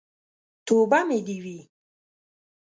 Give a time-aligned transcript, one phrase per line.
[0.65, 1.59] توبه مې دې وي.